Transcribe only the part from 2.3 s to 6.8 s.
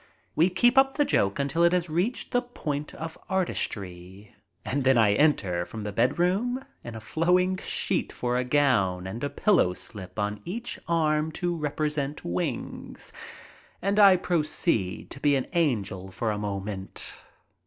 the point of artistry, and then I ente;r from the bedroom